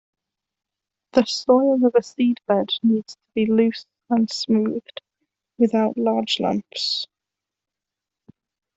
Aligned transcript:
The 1.13 1.25
soil 1.27 1.85
of 1.85 1.93
a 1.93 2.01
seedbed 2.01 2.79
needs 2.81 3.13
to 3.13 3.21
be 3.35 3.45
loose 3.45 3.85
and 4.09 4.27
smoothed, 4.31 4.99
without 5.59 5.95
large 5.95 6.39
lumps. 6.39 7.05